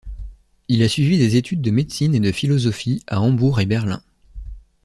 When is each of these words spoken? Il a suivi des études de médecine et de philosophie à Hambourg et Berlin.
Il 0.67 0.81
a 0.81 0.89
suivi 0.89 1.19
des 1.19 1.35
études 1.35 1.61
de 1.61 1.69
médecine 1.69 2.15
et 2.15 2.19
de 2.19 2.31
philosophie 2.31 3.03
à 3.05 3.21
Hambourg 3.21 3.59
et 3.61 3.67
Berlin. 3.67 4.01